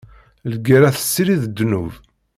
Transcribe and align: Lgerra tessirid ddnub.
Lgerra 0.51 0.89
tessirid 0.95 1.43
ddnub. 1.49 1.91